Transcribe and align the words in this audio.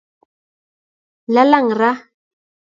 Lalang 1.33 1.69
raa 1.79 1.95